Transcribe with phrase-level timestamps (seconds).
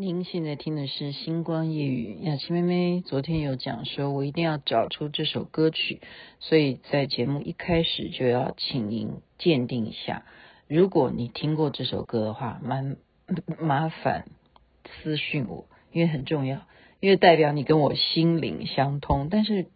[0.00, 6.00] 您现在听的是《星光夜语》，雅琪妹妹昨天有讲说，我一定要找出这首歌曲，
[6.38, 10.24] 所以在节目一开始就要请您鉴定一下。
[10.66, 12.96] 如果你听过这首歌的话，蛮
[13.60, 14.24] 麻烦
[15.02, 16.62] 私讯我，因为很重要，
[17.00, 19.28] 因为代表你跟我心灵相通。
[19.30, 19.66] 但是，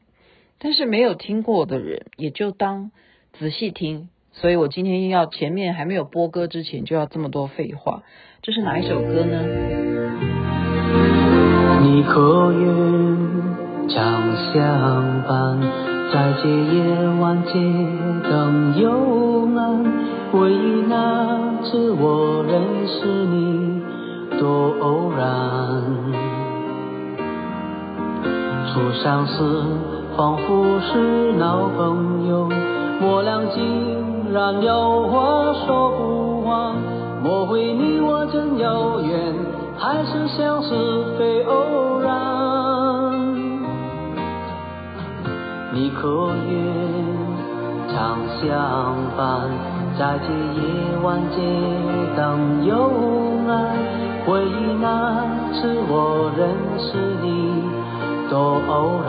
[0.59, 2.93] 但是没有听过的人，也就当
[3.34, 4.09] 仔细听。
[4.32, 8.02] 所以我今天要前面还没有播歌之前，就要这么多废话。
[8.46, 9.38] 这是哪一首歌呢？
[11.80, 14.62] 你可愿常相
[15.26, 15.58] 伴，
[16.12, 17.54] 在这夜晚街
[18.29, 19.82] 灯幽暗，
[20.30, 23.80] 回忆那次我认识你
[24.38, 25.24] 多偶然，
[28.74, 29.43] 初相识
[30.18, 32.50] 仿佛是老朋友，
[33.00, 36.74] 我俩竟然有话说不完，
[37.25, 39.34] 莫非你我真有缘？
[39.78, 40.75] 还是相识
[41.19, 42.12] 非偶然，
[45.72, 46.53] 你可愿
[47.89, 49.48] 常相伴，
[49.98, 50.28] 在这
[50.61, 50.61] 夜
[51.03, 51.41] 晚街
[52.14, 52.92] 灯幽
[53.48, 53.72] 暗，
[54.27, 56.47] 回忆那次我认
[56.78, 57.64] 识你
[58.28, 59.09] 多偶然，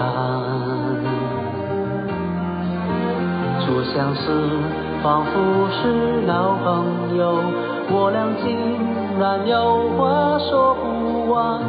[3.59, 4.31] 初相识
[5.03, 7.41] 仿佛是老朋友，
[7.89, 8.95] 我俩竟。
[9.17, 11.61] 然有话说不完，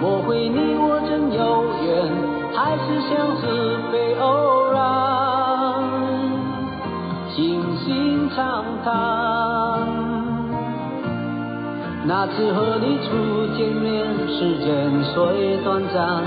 [0.00, 2.06] 莫非你我真有缘，
[2.54, 3.42] 还是相识
[3.90, 4.78] 非偶然？
[7.34, 8.92] 倾心长谈，
[12.06, 16.22] 那次和你初见面，时间虽短暂，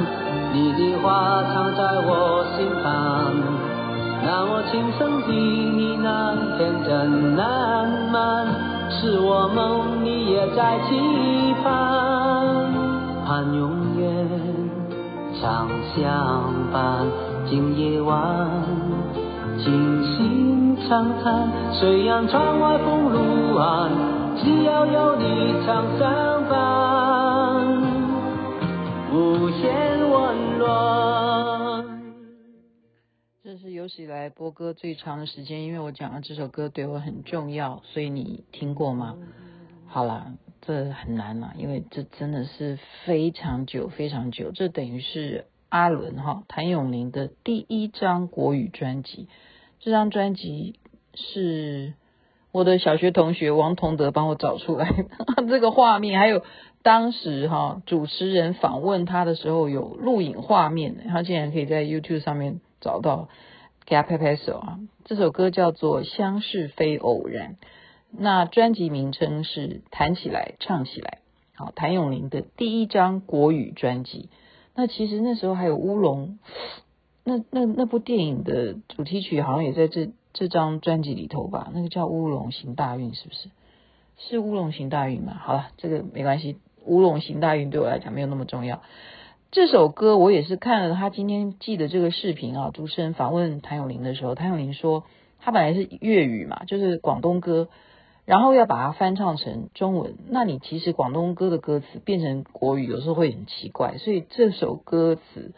[0.52, 3.32] 你的话藏在我心坎，
[4.26, 8.75] 那么情深的呢喃，天真烂漫。
[8.89, 12.73] 是我梦，你也在期盼，
[13.25, 14.27] 盼永远
[15.42, 17.05] 常相伴。
[17.47, 18.50] 今夜晚，
[19.58, 23.92] 静心长叹，虽然窗外风如寒，
[24.37, 27.67] 只要有你常相伴，
[29.14, 29.71] 无限
[30.10, 31.05] 温暖。
[33.55, 39.16] 这是有史以来播歌最长的时间，因为我讲了这首歌对我很重要，所以你听过吗？
[39.88, 49.30] 好啦，这很难啦，因为这真的是非常久非常久，这等于是阿伦哈谭咏麟的第一张国语专辑。
[49.80, 50.77] 这张专辑
[51.14, 51.93] 是
[52.52, 55.05] 我的小学同学王同德帮我找出来的，
[55.48, 56.43] 这个画面还有
[56.83, 62.60] 当时哈主持人访问他的时候有录影画面，他竟然可以在 YouTube 上面。
[62.81, 63.30] 找到，
[63.86, 64.80] 给他拍拍手啊！
[65.05, 67.53] 这首歌叫做《相识非偶然》，
[68.11, 71.19] 那专辑名称是《弹起来唱起来》。
[71.63, 74.30] 好，谭咏麟的第一张国语专辑。
[74.75, 76.37] 那其实那时候还有乌龙，
[77.23, 81.71] 那那那部电影的主题曲好像也在这这张专辑里头吧？
[81.73, 83.49] 那个叫《乌龙行大运》，是不是？
[84.17, 85.33] 是《乌龙行大运》吗？
[85.39, 86.53] 好了，这个没关系，
[86.83, 88.81] 《乌龙行大运》对我来讲没有那么重要。
[89.55, 95.05] 这首歌我也是看了他今天寄的这个视频啊，主持人访问谭咏麟的时候，谭咏麟说
[95.39, 97.70] 他本来是粤语嘛，就是广东歌，
[98.26, 105.54] 然后要把它翻唱成中文，那你其实广东歌的歌词变成国语有时候会很奇怪，所以这首歌词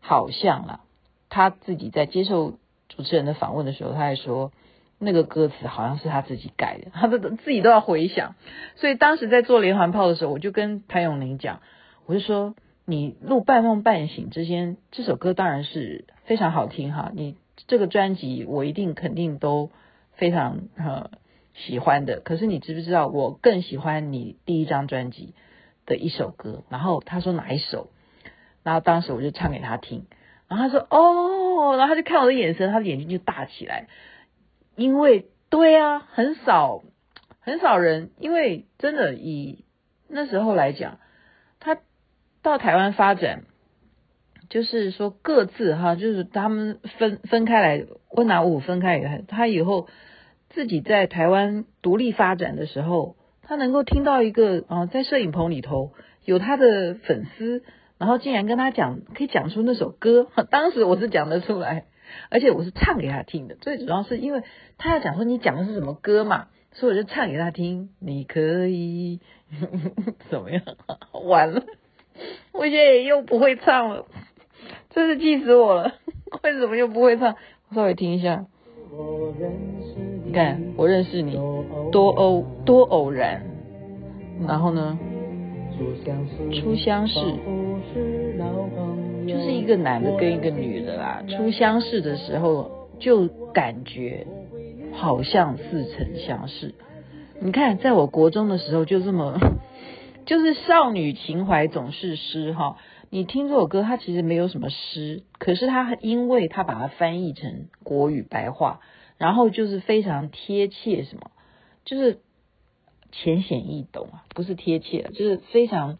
[0.00, 0.80] 好像啊，
[1.28, 2.54] 他自己在接受
[2.88, 4.50] 主持人的访问的时候，他还说
[4.98, 8.34] 那个歌词好像是他自己改的，他都自己都要回想，
[8.76, 11.60] 所以当时在做连环炮的时候，我就跟谭咏麟讲，
[12.06, 12.54] 我就说。
[12.84, 17.12] 你录《半梦半醒》之间，这首歌当然是非常好听哈。
[17.14, 17.36] 你
[17.68, 19.70] 这个专辑我一定肯定都
[20.14, 21.10] 非常呃
[21.54, 22.20] 喜欢的。
[22.20, 25.34] 可是你知不知道，我更喜欢你第一张专辑
[25.86, 26.64] 的一首歌？
[26.70, 27.88] 然后他说哪一首？
[28.64, 30.06] 然后当时我就唱给他听，
[30.48, 33.88] 然后他说哦，然后他就看我的眼神，他的眼睛就大起来，
[34.76, 36.82] 因为对啊，很少
[37.40, 39.64] 很少人，因为真的以
[40.08, 40.98] 那时候来讲，
[42.42, 43.44] 到台湾发展，
[44.50, 49.88] 就是说各自哈，就是他们分分开来，温拿五分开以后，他以后
[50.50, 55.92] 自己在台湾独立发展的时候，他能够听到一个啊，在摄影棚里头
[56.24, 57.62] 有他的粉丝，
[57.96, 61.84] 然后竟然跟他讲，可以讲出那首歌， 当时我是讲得出来，
[62.28, 64.42] 而且我是唱给他听的，最主要是因为
[64.78, 69.20] 他要讲说你讲的是什么歌嘛，所以我就唱给他听，你可以
[70.28, 70.62] 怎么样？
[71.24, 71.62] 完了。
[72.52, 74.06] 我现在也又不会唱了，
[74.90, 75.94] 真是气死我了！
[76.42, 77.34] 为什么又不会唱？
[77.70, 78.46] 我稍微听一下。
[80.24, 81.38] 你看，我认识你，
[81.90, 83.42] 多偶多偶然。
[84.46, 84.98] 然后呢？
[86.52, 87.14] 初相识，
[89.26, 91.22] 就是一个男的跟一个女的啦。
[91.26, 94.26] 初相识的时候就感觉
[94.92, 96.74] 好像似曾相识。
[97.40, 99.38] 你看，在我国中的时候就这么，
[100.26, 102.76] 就是少女情怀总是诗哈。
[103.10, 108.80] 你听这首歌，它其实没有什么诗，可是它因为它把它翻译成国语白话，
[109.18, 111.30] 然后就是非常贴切，什么
[111.84, 112.20] 就是。
[113.14, 115.98] 浅显易懂啊，不是贴切，就是非常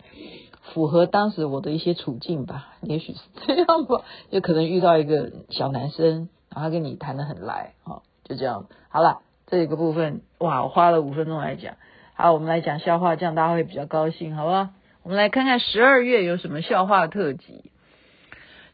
[0.62, 8.66] 符合当时我的一些处境吧，也许是这样吧，就可能遇到一个小男生，然后他跟你谈得很来，哈，就这样。
[8.88, 11.76] 好了，这一个部分，哇，我花了五分钟来讲。
[12.22, 14.68] 好，我们来讲笑话，这样大家会比较高兴，好不好？
[15.02, 17.72] 我们来看看十二月有什么笑话特辑。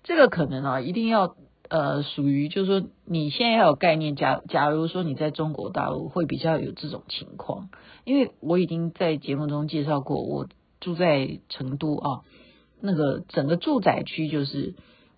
[0.05, 1.35] 这个可能啊，一定要。
[1.71, 4.17] 呃，属于就是说，你现在要有概念。
[4.17, 7.71] 假假如说你在中国大陆会比较有这种情况，
[8.05, 10.47] 因为我已经在节目中介绍过，我
[10.81, 12.21] 住在成都啊，
[12.83, 14.75] 那个整个住宅区就是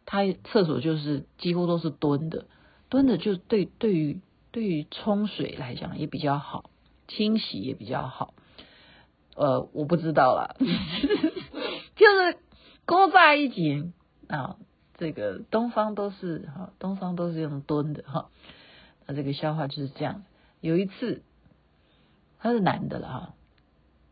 [0.07, 2.47] 它厕所就是几乎都是蹲的，
[2.89, 4.21] 蹲的就对对于
[4.53, 6.70] 对于冲水来讲也比较好，
[7.11, 8.35] 清洗也比较好。
[9.37, 10.57] 呃，我不知道啦，
[11.97, 12.39] 就是
[12.85, 13.93] 勾在一起
[14.29, 14.57] 啊。
[14.97, 18.29] 这个东方都是哈，东方都是用蹲的哈。
[19.07, 20.25] 那这个笑话就是这样。
[20.61, 21.23] 有一次，
[22.39, 23.35] 他是男的了哈。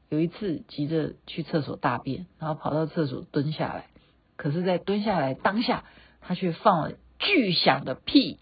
[0.08, 3.88] 有一次急着去厕所大便，然后跑到厕所蹲下来，
[4.36, 5.84] 可是，在蹲下来当下，
[6.22, 8.38] 他却放了巨响的屁，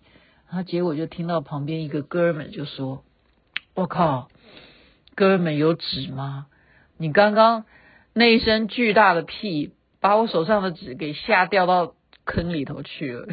[0.47, 3.03] 然后结果就听到旁边一个哥们就说
[3.75, 4.29] ：“我靠，
[5.17, 6.47] 哥们有纸吗？
[6.97, 7.65] 你刚刚
[8.13, 11.97] 那一声巨大的屁，把我手上的纸给吓掉到。”
[12.29, 13.29] 坑里头去了，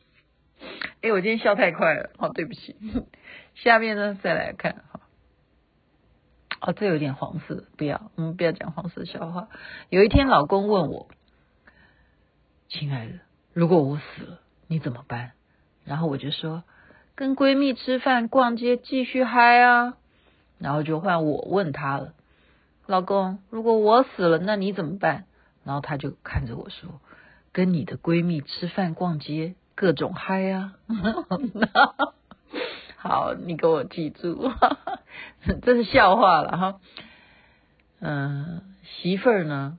[1.02, 2.74] 哎，我今天笑太快了，好，对不起。
[3.54, 5.00] 下面呢，再来看，哈，
[6.62, 9.50] 哦，这有点黄色，不要，我们不要讲黄色笑话。
[9.90, 11.10] 有一天，老公问我
[12.70, 13.12] ：“亲爱的，
[13.52, 15.32] 如果我死了，你怎么办？”
[15.84, 16.64] 然后我就说
[17.14, 19.98] ：“跟闺蜜吃饭、逛街，继续嗨啊。”
[20.58, 22.12] 然后就换我问他了
[22.86, 25.24] ：“老公，如果我死了，那你怎么办？”
[25.64, 27.00] 然后他就看着我说。
[27.50, 30.74] 跟你的闺蜜吃饭逛街，各种嗨啊！
[32.96, 34.52] 好，你给我记住，
[35.62, 36.80] 这是笑话了哈。
[38.00, 39.78] 嗯，媳妇儿呢，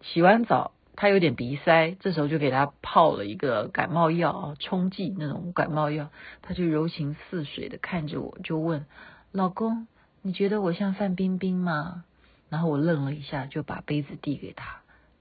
[0.00, 6.08] 洗完澡，她有点鼻塞，这时候就给她泡了一个感冒药啊，冲剂那种感冒药。
[6.42, 8.86] 她就柔情似水的看着我，就问
[9.30, 9.86] 老公
[10.22, 12.04] ：“你觉得我像范冰冰吗？”
[12.50, 14.80] 然后我愣了一下，就把杯子递给她：“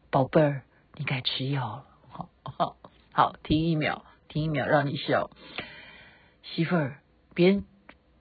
[0.10, 0.63] 宝贝儿，
[0.96, 1.86] 你该吃药了。
[2.44, 2.75] ”好
[3.13, 5.30] 好，停一秒，停一秒，让你笑。
[6.42, 7.00] 媳妇儿，
[7.36, 7.63] 别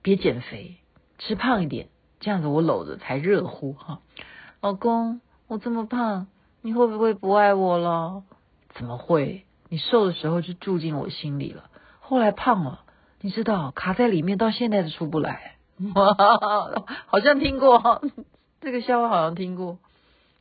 [0.01, 0.77] 别减肥，
[1.17, 1.89] 吃胖一点，
[2.19, 4.01] 这样子我搂着才热乎哈。
[4.61, 6.27] 老公，我这么胖，
[6.61, 8.23] 你会不会不爱我了？
[8.75, 9.45] 怎么会？
[9.69, 12.83] 你瘦的时候就住进我心里了，后来胖了，
[13.21, 15.55] 你知道卡在里面，到现在都出不来。
[15.95, 16.13] 哇，
[17.07, 18.01] 好像听过
[18.61, 19.77] 这个笑话，好像听过，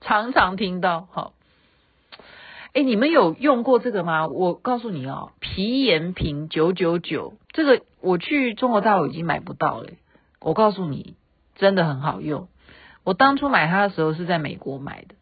[0.00, 1.08] 常常听到。
[1.10, 1.32] 好。
[2.74, 4.26] 哎，你们有用过这个吗？
[4.26, 9.88] 我告诉你哦，皮炎平九九九，这个我去中国大陆已经买不到了。
[10.40, 11.16] 我告诉你，
[11.56, 12.48] 真的很好用。
[13.04, 15.14] 我当初买它的时候是在美国买的，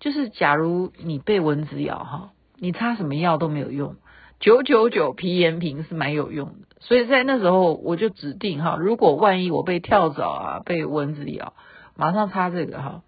[0.00, 3.96] 就是假如你被蚊子咬哈，你擦什么药都没有用，
[4.42, 6.66] 九九九皮炎平是蛮有用的。
[6.80, 11.54] 所以在那时候我就指定哈，如果万一我被跳蚤啊，被蚊子咬，
[11.96, 13.02] 马上擦这个哈。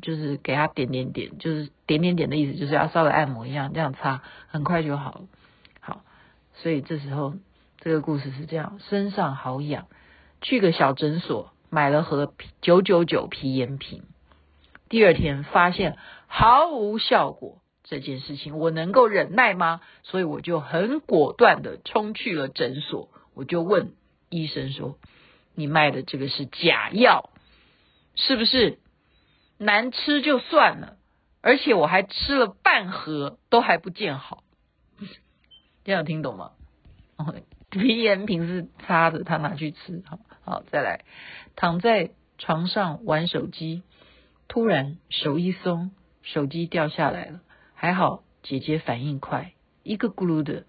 [0.00, 5.20] 就是给他点点点，就是点点点的意思，就是要稍微按摩一样，这样擦很快就好。
[5.80, 6.00] 好，
[6.54, 7.34] 所以这时候
[7.78, 9.88] 这个故事是这样：身上好痒，
[10.40, 14.04] 去个小诊所买了盒九九九皮炎平，
[14.88, 17.58] 第二天发现毫无效果。
[17.84, 19.80] 这件事情我能够忍耐吗？
[20.02, 23.92] 所以我就很果断的冲去了诊所，我就问
[24.30, 24.98] 医生说
[25.54, 27.30] ：“你卖的这个是假药，
[28.14, 28.78] 是不是？”
[29.58, 30.96] 难吃就算了，
[31.40, 34.42] 而且我还吃了半盒，都还不见好。
[35.84, 36.52] 这样听懂吗？
[37.16, 37.34] 哦，
[37.70, 40.02] 皮炎平是擦的，他拿去吃。
[40.06, 41.04] 好，好，再来，
[41.54, 43.82] 躺在床上玩手机，
[44.48, 47.40] 突然手一松，手机掉下来了。
[47.82, 50.66] 还好姐姐反应快，一个咕噜的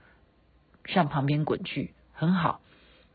[0.86, 2.60] 向旁边滚去，很好，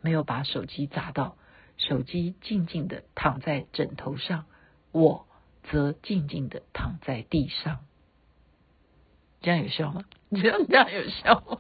[0.03, 1.37] 没有把手机砸到。
[1.79, 4.47] 手机静静的躺在枕头上，
[4.93, 5.27] 我。
[5.65, 7.81] 则静静的躺在地上，
[9.43, 10.05] 这样有效吗？
[10.31, 11.59] 这样这样有效吗？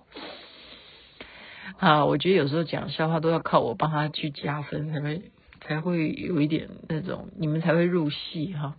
[1.76, 8.76] 啊，我觉得有时候讲笑话都要靠我帮他去加分，才会才会有一点那种，你们才会入戏哈。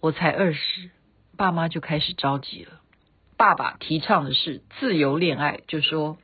[0.00, 0.90] 我才二十，
[1.36, 2.80] 爸妈就开始着急了。
[3.36, 6.18] 爸爸提倡的是自由恋爱，就说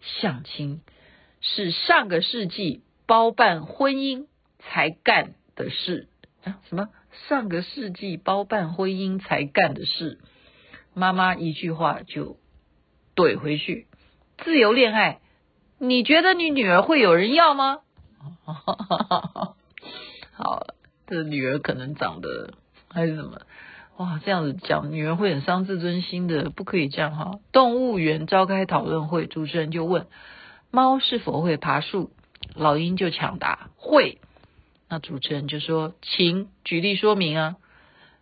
[0.00, 0.80] 相亲
[1.40, 4.26] 是上个世纪包办婚姻
[4.58, 6.08] 才干的事
[6.44, 6.58] 啊？
[6.68, 6.88] 什么？
[7.28, 10.18] 上个世纪包办婚姻才干的事？
[10.94, 12.38] 妈妈一句话就
[13.14, 13.86] 怼回去：
[14.38, 15.20] 自由恋爱，
[15.78, 17.80] 你觉得你女儿会有人要吗？
[20.32, 20.66] 好，
[21.06, 22.54] 这女儿可能长得
[22.88, 23.40] 还是什么？
[23.98, 27.40] 哇，这样子讲，女人会很伤自尊心的，不可以这样哈。
[27.50, 30.06] 动物园召开讨论会，主持人就问：
[30.70, 32.10] 猫是否会爬树？
[32.54, 34.18] 老鹰就抢答：会。
[34.90, 37.56] 那主持人就说：请举例说明啊。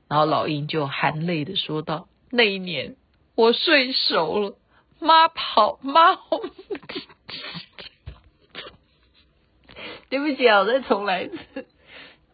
[0.08, 2.94] 然后老鹰就含泪的说道：那一年
[3.34, 4.56] 我睡熟了，
[5.00, 6.20] 妈跑猫。
[10.08, 11.66] 对不起啊，我再重来一次。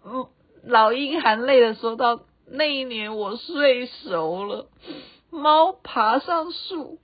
[0.04, 0.26] 嗯，
[0.62, 2.20] 老鹰含泪的说道。
[2.52, 4.68] 那一年我睡熟了，
[5.30, 6.98] 猫爬上树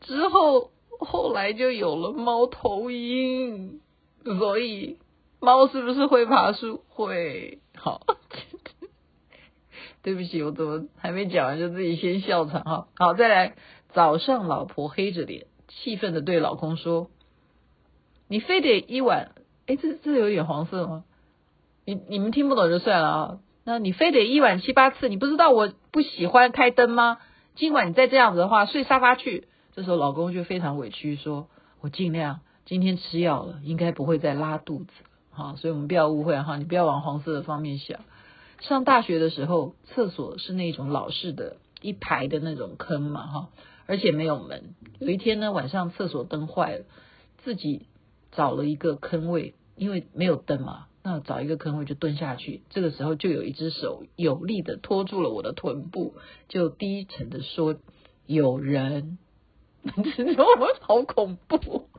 [0.00, 3.80] 之后，后来就有了猫头鹰。
[4.24, 4.98] 所以
[5.40, 6.82] 猫是不是会爬树？
[6.88, 7.60] 会。
[7.76, 8.00] 好，
[10.02, 12.88] 对不起，我怎么还没讲完就自己先笑场哈？
[12.96, 13.54] 好，再来。
[13.92, 17.10] 早上老婆黑着脸，气愤的对老公说
[18.26, 19.32] ：“你非得一碗？
[19.66, 21.04] 哎，这这有点黄色吗？
[21.84, 25.08] 你你们听不懂就算了啊。”那你非得一晚七八次？
[25.08, 27.18] 你不知道我不喜欢开灯吗？
[27.54, 29.48] 今晚你再这样子的话，睡沙发去。
[29.74, 31.48] 这时候老公就非常委屈说
[31.80, 34.90] ：“我尽量，今天吃药了，应该不会再拉肚子。”
[35.32, 38.00] 好，所以我们不要误会哈，你不要往黄色的方面想。
[38.60, 43.48] 上大学的时候，厕所是那种老式的一排的那种坑嘛哈，
[43.86, 44.74] 而且没有门。
[44.98, 46.84] 有一天呢，晚上厕所灯坏了，
[47.42, 47.86] 自己
[48.30, 50.86] 找了一个坑位，因为没有灯嘛。
[51.06, 56.14] 那找一个坑位就蹲下去，这个时候就有一只手有力的托住了我的臀部，
[56.48, 57.76] 就低沉的说
[58.26, 59.18] ：“有人。
[60.80, 61.90] ”好恐怖，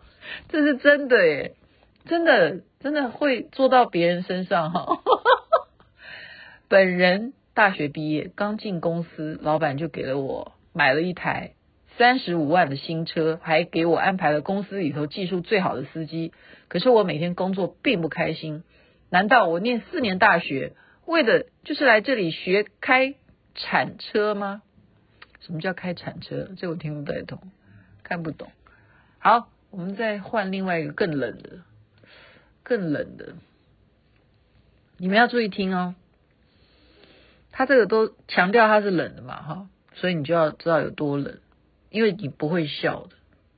[0.50, 1.56] 这是真的耶，
[2.06, 4.88] 真的真的会做到别人身上哈。
[6.68, 11.54] 本人大学毕业刚进公司，老板就给了我买了一台
[11.96, 16.34] 三十五万的新车，还给我安排了公司里头技术最好的司机。
[16.70, 18.64] 可是我每天工作并不开心。
[19.10, 20.74] 难道我念四年大学，
[21.06, 23.16] 为的就是来这里学开
[23.54, 24.62] 铲车吗？
[25.40, 26.50] 什么叫开铲车？
[26.58, 27.40] 这我听不太懂，
[28.04, 28.52] 看不懂。
[29.20, 31.60] 好，我们再换另外一个更冷的，
[32.64, 33.36] 更冷的。
[34.98, 35.94] 你们要注意听哦，
[37.52, 41.40] 他这个都强调他是冷的嘛，哈，所以你就要知道有多冷，
[41.90, 43.16] 因为你不会笑的，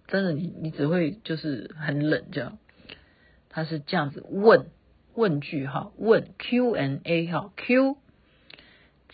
[0.08, 2.58] 真的，你你只会就是很冷这样。
[3.50, 4.68] 他是这样子问。
[5.18, 7.98] 问句哈，问 Q&A 哈，Q，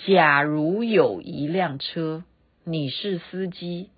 [0.05, 2.25] 假如有一辆车，
[2.65, 3.89] 你是司机，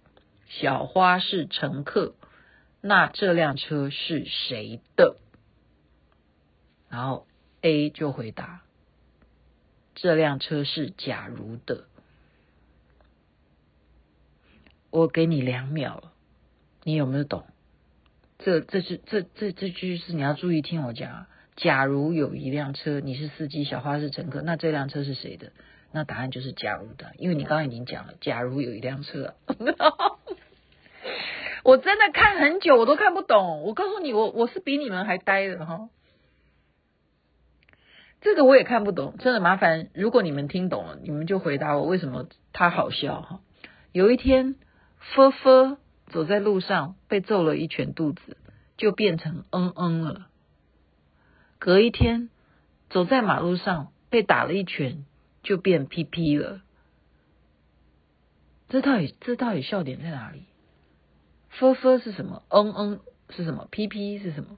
[0.47, 2.13] 小花是乘客，
[2.79, 5.17] 那这辆车是谁的？
[6.89, 7.25] 然后
[7.61, 8.61] A 就回答，
[9.95, 11.85] 这辆车是假如的。
[14.91, 16.11] 我给你两秒，
[16.83, 17.47] 你有没有懂？
[18.37, 21.25] 这这是这这这句是你要注意听我讲。
[21.55, 25.51] 假如有一辆车，你是司机，小花是乘客，那这辆车是谁的？
[25.91, 29.35] 那答案就是假如的，因为你刚刚已经讲了，假如有一辆车，
[31.63, 33.63] 我真的看很久，我都看不懂。
[33.63, 35.89] 我告诉你，我我是比你们还呆的哈，
[38.19, 39.87] 这个我也看不懂，真的麻烦。
[39.93, 43.39] 如果你们听懂了，你们就回答我为什么他好笑哈。
[43.93, 44.55] 有一天，
[44.99, 48.35] 佛佛走在路上被揍了一拳肚子，
[48.75, 50.27] 就变成嗯嗯了。
[51.65, 52.29] 隔一天，
[52.91, 55.03] 走在马路上被打了一拳，
[55.41, 56.61] 就变 P P 了。
[58.69, 60.43] 这到底这到底笑点在哪里？
[61.49, 62.43] 呵呵是什么？
[62.49, 62.99] 嗯嗯
[63.31, 64.57] 是什么？？“P P” 是什么？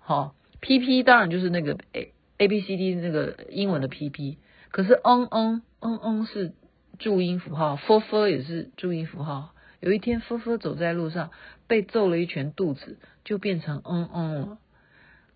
[0.00, 4.38] 好，，“P P” 当然就是那个 A A B C D 那个英文的 P P。
[4.72, 6.54] 可是嗯嗯嗯嗯是
[6.98, 9.54] 注音符号，呵呵也是注音符号。
[9.78, 11.30] 有一天，呵呵走在路上
[11.68, 14.58] 被揍了一拳，肚子就变成嗯嗯了。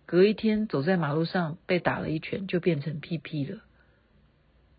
[0.07, 3.59] 隔一天走在马路上被打了一拳，就变成屁屁了。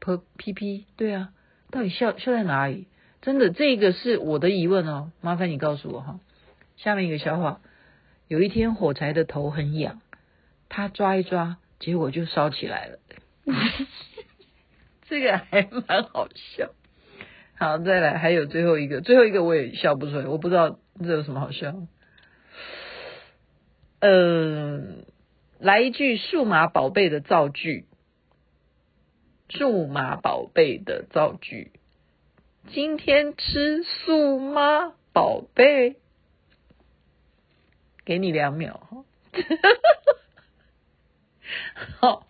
[0.00, 1.32] 噗 p p 对啊，
[1.70, 2.88] 到底笑笑在哪里？
[3.20, 6.18] 真的，这个是我的疑问哦，麻烦你告诉我哈。
[6.78, 7.60] 下面一个笑话：
[8.26, 10.00] 有一天火柴的头很痒，
[10.70, 12.98] 他抓一抓，结果就烧起来了。
[15.10, 16.70] 这个还蛮好笑。
[17.56, 21.74] 好，再来，还有最后一个，最后一个我也笑不出来，我不知道这有什么好笑。
[24.00, 24.97] 嗯。
[25.58, 27.86] 来一句数码宝贝的造句，
[29.48, 31.72] 数码宝贝的造句。
[32.68, 35.96] 今天吃素吗，宝贝？
[38.04, 39.04] 给你两秒。
[41.98, 42.26] 好，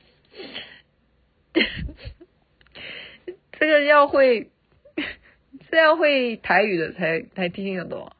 [3.52, 4.50] 这个要会，
[5.70, 8.12] 这要会台语的才才听得懂。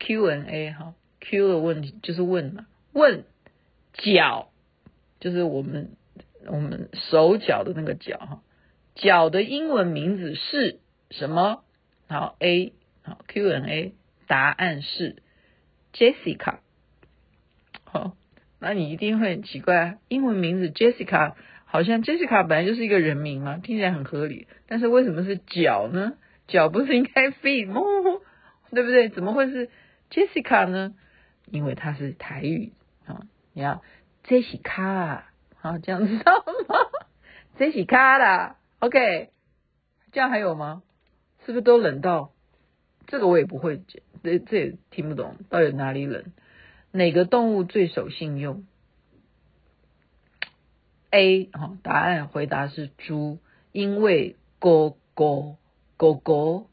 [0.00, 3.24] Q&A 哈，Q 的问题就是问嘛，问
[3.92, 4.50] 脚
[5.20, 5.90] 就是我们
[6.46, 8.42] 我们手脚的那个脚哈，
[8.94, 10.80] 脚的英文名字是
[11.10, 11.62] 什么？
[12.08, 12.72] 好 A
[13.02, 13.94] 好 Q&A
[14.26, 15.22] 答案是
[15.92, 16.58] Jessica。
[17.84, 18.16] 好，
[18.58, 21.34] 那你一定会很奇怪，英文名字 Jessica
[21.64, 26.14] 好像 Jessica 本来就是一个人名嘛，听起来很合理，但是为什么是脚呢？
[26.48, 27.80] 脚不是应该 feet 吗？
[28.72, 29.08] 对不对？
[29.08, 29.70] 怎么会是
[30.10, 30.94] ？Jessica 呢？
[31.50, 32.72] 因为它是台语
[33.52, 33.82] 你要
[34.24, 35.22] Jessica
[35.56, 36.76] 好，这样知道吗？
[37.58, 39.30] Jessica 啦，OK，
[40.10, 40.82] 这样还有吗？
[41.44, 42.32] 是不是都冷到？
[43.06, 43.82] 这个我也不会，
[44.22, 46.24] 这这也听不懂，到底哪里冷？
[46.92, 48.64] 哪个动物最守信用
[51.10, 53.38] ？A 好，答案回答是猪，
[53.72, 55.56] 因为狗狗
[55.96, 56.68] 狗狗。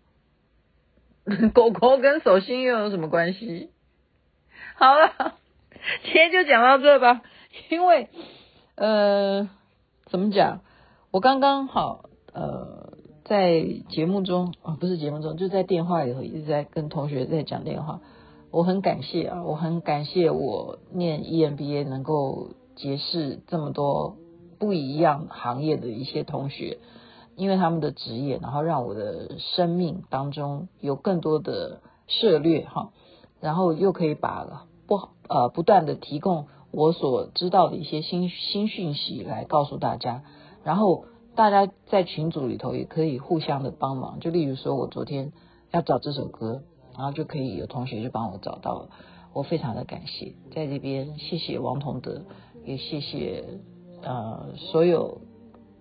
[1.53, 3.69] 狗狗跟守信用有什么关系？
[4.75, 5.35] 好了，
[6.03, 7.21] 今天就讲到这吧。
[7.69, 8.09] 因为
[8.75, 9.49] 呃，
[10.05, 10.61] 怎么讲？
[11.11, 12.93] 我刚刚好呃，
[13.25, 18.01] 在节目中啊，不是节目中，就在电话里头一直在跟同学在讲电话。
[18.51, 24.17] 我很感谢啊，我很感谢我念 EMBA 能够结识这么多
[24.59, 26.77] 不一样行业的一些同学。
[27.35, 32.89] 因为他们的职业，然后让我的生命当中有更多的涉猎哈，
[33.39, 40.23] 然后又可以把不呃不断的提供我所知道的一些新新讯息来告诉大家，
[40.63, 41.05] 然后
[41.35, 45.31] 大家在群组里头也可以互相的帮忙，就例如说我昨天
[45.71, 46.63] 要找这首歌，
[46.97, 48.89] 然后就可以有同学就帮我找到了，
[49.33, 52.23] 我非常的感谢，在这边谢谢王同德，
[52.65, 53.43] 也谢谢
[54.03, 55.21] 呃所有。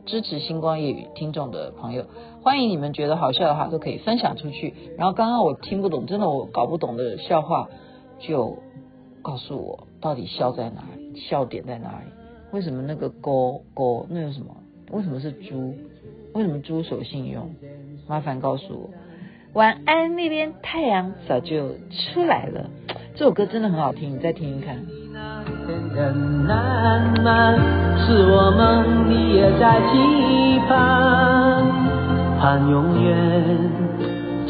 [0.06, 2.06] 支持星光夜语听众的朋友，
[2.42, 4.72] 欢迎你们觉得好笑的话都可以分享出去。
[4.96, 7.68] 然后刚刚我听不懂，真的我搞不懂的笑话，
[8.18, 8.56] 就
[9.28, 12.06] 告诉我到底笑在哪里，笑点在哪里？
[12.50, 14.56] 为什么那个勾勾那有什么？
[14.90, 15.74] 为什么是猪？
[16.32, 17.50] 为什么猪守信用？
[18.06, 18.88] 麻烦告诉我。
[19.52, 22.70] 晚安那边太阳早就出来了，
[23.16, 24.78] 这首歌真的很好听，你再听听看。
[28.06, 31.66] 是我们，你也在期盼，
[32.40, 33.44] 盼永远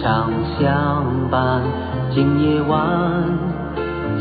[0.01, 1.65] 常相伴。
[2.15, 3.58] 今夜晚，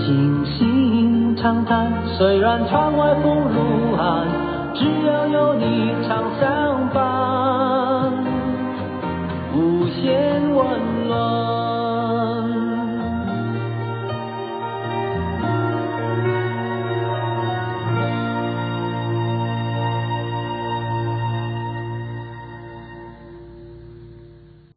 [0.08, 4.26] 星星长叹虽然窗外风如寒
[4.74, 8.13] 只要有你常相伴。
[9.54, 11.66] 无限温暖。